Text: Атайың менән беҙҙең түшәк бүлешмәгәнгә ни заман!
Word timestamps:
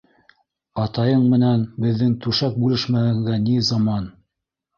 Атайың 0.83 1.27
менән 1.33 1.65
беҙҙең 1.85 2.15
түшәк 2.25 2.57
бүлешмәгәнгә 2.65 3.37
ни 3.45 3.61
заман! 3.71 4.11